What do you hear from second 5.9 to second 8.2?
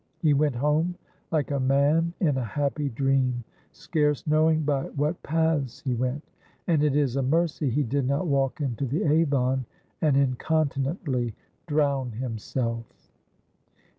went; and it is a mercy he did